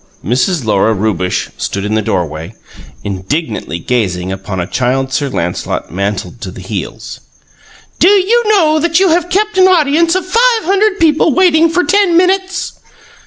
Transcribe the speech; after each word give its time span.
Mrs. 0.25 0.65
Lora 0.65 0.95
Rewbush 0.95 1.49
stood 1.57 1.85
in 1.85 1.93
the 1.93 2.01
doorway, 2.01 2.55
indignantly 3.03 3.77
gazing 3.77 4.31
upon 4.31 4.59
a 4.59 4.65
Child 4.65 5.13
Sir 5.13 5.29
Lancelot 5.29 5.91
mantled 5.91 6.41
to 6.41 6.49
the 6.49 6.59
heels. 6.59 7.19
"Do 7.99 8.09
you 8.09 8.43
know 8.47 8.79
that 8.79 8.99
you 8.99 9.09
have 9.09 9.29
kept 9.29 9.59
an 9.59 9.67
audience 9.67 10.15
of 10.15 10.25
five 10.25 10.63
hundred 10.65 10.99
people 10.99 11.35
waiting 11.35 11.69
for 11.69 11.83
ten 11.83 12.17
minutes?" 12.17 12.79